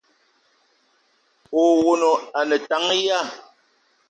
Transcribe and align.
Owono 1.63 2.11
a 2.37 2.41
ne 2.49 2.57
tank 2.67 2.89
ya? 3.07 3.19